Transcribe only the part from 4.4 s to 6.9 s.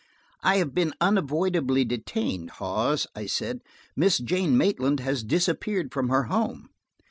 Maitland has disappeared from her home."